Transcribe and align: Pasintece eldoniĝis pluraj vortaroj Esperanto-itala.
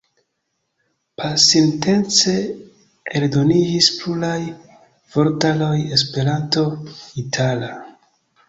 Pasintece 1.21 2.33
eldoniĝis 3.19 3.91
pluraj 3.99 4.35
vortaroj 5.17 5.73
Esperanto-itala. 5.99 7.71